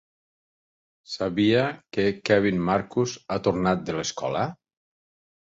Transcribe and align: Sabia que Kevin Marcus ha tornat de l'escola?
Sabia 1.15 1.65
que 1.97 2.05
Kevin 2.31 2.59
Marcus 2.71 3.15
ha 3.29 3.39
tornat 3.49 3.87
de 3.93 3.97
l'escola? 4.01 4.43